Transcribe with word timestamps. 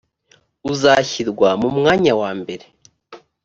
uzashyirwa 0.71 1.49
mu 1.61 1.69
mwanya 1.77 2.13
wa 2.21 2.31
mbere. 2.39 2.65